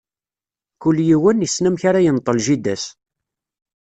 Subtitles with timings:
[0.81, 2.83] Kul yiwen, issen amek ara yenṭel jida-s.